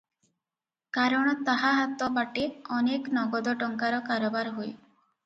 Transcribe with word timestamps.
କାରଣ 0.97 1.33
ତାହା 1.49 1.73
ହାତ 1.79 2.07
ବାଟେ 2.15 2.45
ଅନେକ 2.79 3.13
ନଗଦ 3.19 3.55
ଟଙ୍କାର 3.65 4.01
କାରବାର 4.09 4.55
ହୁଏ। 4.57 4.73